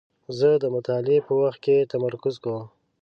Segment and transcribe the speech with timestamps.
[0.37, 2.63] زه د مطالعې په وخت کې تمرکز کوم.